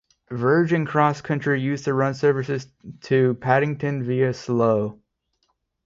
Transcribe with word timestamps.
Virgin 0.31 0.87
CrossCountry 0.87 1.61
used 1.61 1.83
to 1.85 1.93
run 1.93 2.15
services 2.15 2.65
to 3.01 3.35
Paddington 3.35 4.01
Via 4.03 4.33
Slough. 4.33 4.95